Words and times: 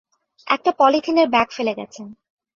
একটা 0.47 0.71
পলিথিনের 0.79 1.27
ব্যাগ 1.29 1.47
ফেলে 1.51 1.73
গেছেন। 1.75 2.07